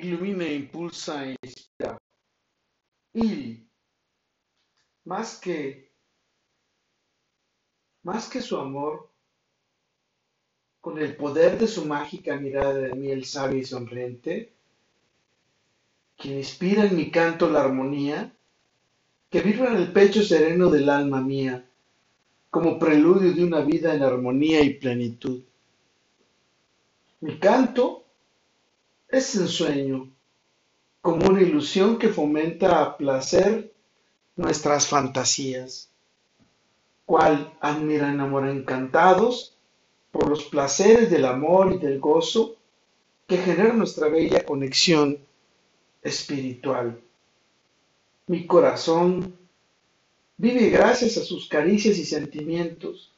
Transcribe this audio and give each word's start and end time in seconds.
ilumina, 0.00 0.46
impulsa 0.46 1.26
e 1.26 1.36
inspira. 1.42 1.98
Y 3.14 3.66
más 5.04 5.38
que, 5.40 5.92
más 8.02 8.28
que 8.28 8.40
su 8.40 8.56
amor, 8.56 9.10
con 10.80 10.98
el 10.98 11.16
poder 11.16 11.58
de 11.58 11.66
su 11.66 11.84
mágica 11.84 12.36
mirada 12.36 12.74
de 12.74 12.94
miel 12.94 13.24
sabia 13.24 13.58
y 13.58 13.64
sonriente, 13.64 14.52
que 16.16 16.28
inspira 16.28 16.84
en 16.84 16.96
mi 16.96 17.10
canto 17.10 17.48
la 17.48 17.60
armonía, 17.60 18.32
que 19.30 19.40
vibra 19.40 19.70
en 19.70 19.76
el 19.76 19.92
pecho 19.92 20.22
sereno 20.22 20.70
del 20.70 20.88
alma 20.88 21.20
mía, 21.20 21.64
como 22.50 22.78
preludio 22.78 23.32
de 23.32 23.44
una 23.44 23.60
vida 23.60 23.94
en 23.94 24.02
armonía 24.02 24.62
y 24.62 24.74
plenitud. 24.74 25.42
Mi 27.20 27.38
canto 27.38 28.07
es 29.08 29.34
ensueño, 29.36 30.10
como 31.00 31.26
una 31.28 31.40
ilusión 31.40 31.98
que 31.98 32.08
fomenta 32.08 32.82
a 32.82 32.96
placer 32.96 33.72
nuestras 34.36 34.86
fantasías, 34.86 35.90
cual 37.06 37.56
admira 37.60 38.10
enamora 38.10 38.50
encantados 38.50 39.56
por 40.10 40.28
los 40.28 40.44
placeres 40.44 41.10
del 41.10 41.24
amor 41.24 41.72
y 41.72 41.78
del 41.78 41.98
gozo 41.98 42.56
que 43.26 43.38
genera 43.38 43.72
nuestra 43.72 44.08
bella 44.08 44.44
conexión 44.44 45.18
espiritual. 46.02 47.00
Mi 48.26 48.46
corazón 48.46 49.34
vive 50.36 50.68
gracias 50.68 51.16
a 51.16 51.24
sus 51.24 51.48
caricias 51.48 51.96
y 51.98 52.04
sentimientos, 52.04 53.12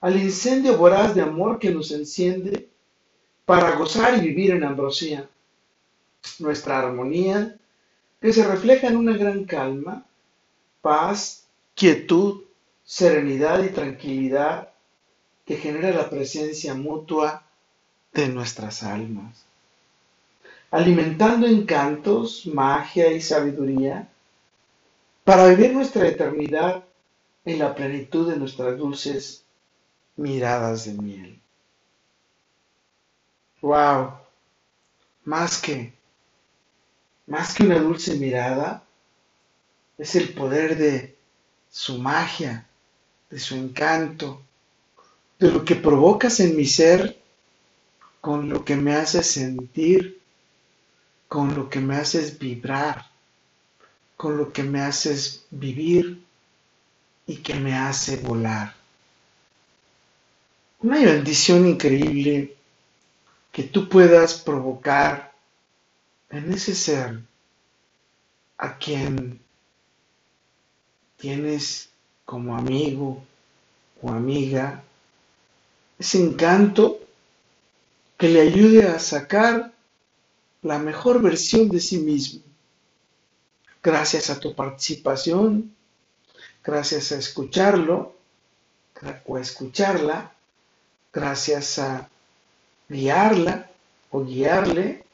al 0.00 0.16
incendio 0.20 0.78
voraz 0.78 1.14
de 1.14 1.22
amor 1.22 1.58
que 1.58 1.70
nos 1.70 1.90
enciende 1.90 2.68
para 3.48 3.76
gozar 3.76 4.18
y 4.18 4.20
vivir 4.20 4.50
en 4.50 4.62
ambrosía. 4.62 5.26
Nuestra 6.38 6.80
armonía, 6.80 7.56
que 8.20 8.30
se 8.30 8.46
refleja 8.46 8.88
en 8.88 8.96
una 8.98 9.16
gran 9.16 9.44
calma, 9.46 10.04
paz, 10.82 11.44
quietud, 11.74 12.42
serenidad 12.84 13.64
y 13.64 13.70
tranquilidad 13.70 14.68
que 15.46 15.56
genera 15.56 15.92
la 15.92 16.10
presencia 16.10 16.74
mutua 16.74 17.42
de 18.12 18.28
nuestras 18.28 18.82
almas. 18.82 19.46
Alimentando 20.70 21.46
encantos, 21.46 22.44
magia 22.44 23.10
y 23.10 23.22
sabiduría 23.22 24.10
para 25.24 25.46
vivir 25.46 25.72
nuestra 25.72 26.06
eternidad 26.06 26.84
en 27.46 27.58
la 27.58 27.74
plenitud 27.74 28.30
de 28.30 28.36
nuestras 28.36 28.76
dulces 28.76 29.42
miradas 30.16 30.84
de 30.84 30.92
miel. 31.02 31.40
Wow, 33.60 34.12
más 35.24 35.60
que, 35.60 35.92
más 37.26 37.54
que 37.54 37.64
una 37.64 37.78
dulce 37.78 38.14
mirada, 38.16 38.84
es 39.98 40.14
el 40.14 40.32
poder 40.32 40.76
de 40.76 41.16
su 41.70 41.98
magia, 41.98 42.66
de 43.30 43.38
su 43.38 43.56
encanto, 43.56 44.42
de 45.38 45.50
lo 45.50 45.64
que 45.64 45.74
provocas 45.76 46.40
en 46.40 46.56
mi 46.56 46.64
ser 46.66 47.18
con 48.20 48.48
lo 48.48 48.64
que 48.64 48.76
me 48.76 48.94
haces 48.94 49.30
sentir, 49.30 50.20
con 51.26 51.54
lo 51.54 51.68
que 51.68 51.80
me 51.80 51.96
haces 51.96 52.38
vibrar, 52.38 53.06
con 54.16 54.36
lo 54.36 54.52
que 54.52 54.62
me 54.62 54.80
haces 54.80 55.44
vivir 55.50 56.24
y 57.26 57.36
que 57.36 57.54
me 57.54 57.74
hace 57.74 58.16
volar. 58.18 58.74
Una 60.80 61.00
bendición 61.00 61.66
increíble 61.66 62.57
que 63.52 63.62
tú 63.64 63.88
puedas 63.88 64.34
provocar 64.34 65.32
en 66.30 66.52
ese 66.52 66.74
ser 66.74 67.22
a 68.58 68.76
quien 68.78 69.40
tienes 71.16 71.90
como 72.24 72.56
amigo 72.56 73.24
o 74.02 74.10
amiga, 74.10 74.82
ese 75.98 76.22
encanto 76.22 77.00
que 78.16 78.28
le 78.28 78.40
ayude 78.40 78.86
a 78.86 78.98
sacar 78.98 79.72
la 80.62 80.78
mejor 80.78 81.22
versión 81.22 81.68
de 81.68 81.80
sí 81.80 81.98
mismo. 81.98 82.42
Gracias 83.82 84.28
a 84.28 84.38
tu 84.38 84.54
participación, 84.54 85.74
gracias 86.62 87.12
a 87.12 87.16
escucharlo 87.16 88.14
o 89.26 89.36
a 89.36 89.40
escucharla, 89.40 90.32
gracias 91.12 91.78
a 91.78 92.08
guiarla 92.88 93.70
o 94.10 94.24
guiarle 94.24 95.04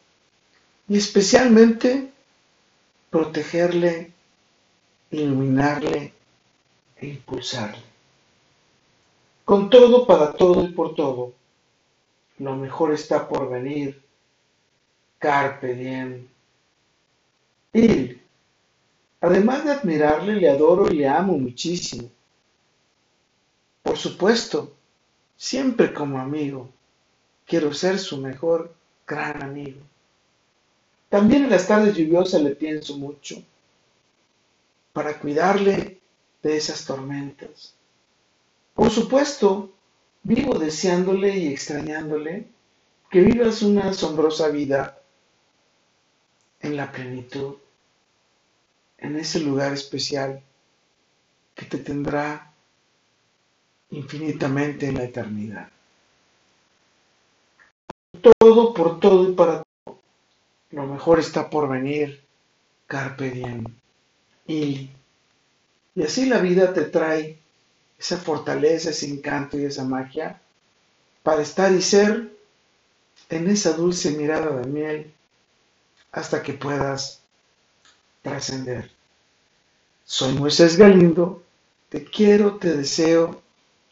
y 0.88 0.96
especialmente 0.96 2.10
protegerle, 3.10 4.12
iluminarle 5.10 6.12
e 6.96 7.06
impulsarle. 7.06 7.82
Con 9.44 9.68
todo, 9.68 10.06
para 10.06 10.32
todo 10.32 10.64
y 10.64 10.68
por 10.68 10.94
todo, 10.94 11.32
lo 12.38 12.56
mejor 12.56 12.92
está 12.92 13.28
por 13.28 13.50
venir. 13.50 14.02
Carpe 15.18 15.74
diem. 15.74 16.26
Y, 17.72 18.18
además 19.20 19.64
de 19.64 19.72
admirarle, 19.72 20.36
le 20.36 20.48
adoro 20.48 20.90
y 20.90 20.96
le 20.96 21.08
amo 21.08 21.38
muchísimo. 21.38 22.10
Por 23.82 23.96
supuesto, 23.96 24.72
siempre 25.36 25.92
como 25.92 26.18
amigo 26.18 26.68
Quiero 27.46 27.74
ser 27.74 27.98
su 27.98 28.18
mejor 28.18 28.74
gran 29.06 29.42
amigo. 29.42 29.80
También 31.08 31.44
en 31.44 31.50
las 31.50 31.68
tardes 31.68 31.94
lluviosas 31.94 32.42
le 32.42 32.56
pienso 32.56 32.96
mucho 32.96 33.42
para 34.92 35.18
cuidarle 35.18 36.00
de 36.42 36.56
esas 36.56 36.84
tormentas. 36.84 37.74
Por 38.74 38.90
supuesto, 38.90 39.72
vivo 40.22 40.58
deseándole 40.58 41.36
y 41.36 41.48
extrañándole 41.48 42.46
que 43.10 43.20
vivas 43.20 43.62
una 43.62 43.90
asombrosa 43.90 44.48
vida 44.48 44.98
en 46.60 46.76
la 46.76 46.90
plenitud, 46.90 47.56
en 48.98 49.16
ese 49.16 49.40
lugar 49.40 49.72
especial 49.72 50.42
que 51.54 51.66
te 51.66 51.78
tendrá 51.78 52.52
infinitamente 53.90 54.88
en 54.88 54.94
la 54.94 55.04
eternidad 55.04 55.68
todo 58.38 58.74
por 58.74 59.00
todo 59.00 59.28
y 59.30 59.34
para 59.34 59.62
todo. 59.62 59.98
Lo 60.70 60.86
mejor 60.86 61.18
está 61.20 61.50
por 61.50 61.68
venir. 61.68 62.22
Carpe 62.86 63.30
diem. 63.30 63.64
Y, 64.46 64.90
y 65.94 66.02
así 66.02 66.26
la 66.26 66.38
vida 66.38 66.72
te 66.72 66.82
trae 66.82 67.38
esa 67.98 68.18
fortaleza, 68.18 68.90
ese 68.90 69.08
encanto 69.08 69.58
y 69.58 69.64
esa 69.64 69.84
magia 69.84 70.40
para 71.22 71.42
estar 71.42 71.72
y 71.72 71.80
ser 71.80 72.30
en 73.30 73.48
esa 73.48 73.72
dulce 73.72 74.10
mirada 74.12 74.60
de 74.60 74.66
miel 74.66 75.14
hasta 76.12 76.42
que 76.42 76.52
puedas 76.52 77.22
trascender. 78.22 78.90
Soy 80.04 80.34
Moisés 80.34 80.76
Galindo, 80.76 81.42
te 81.88 82.04
quiero, 82.04 82.56
te 82.56 82.76
deseo 82.76 83.42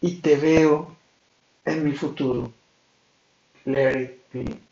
y 0.01 0.17
te 0.17 0.37
veo 0.37 0.95
en 1.65 1.85
mi 1.85 1.93
futuro. 1.93 2.53
Larry 3.67 4.11
P. 4.33 4.72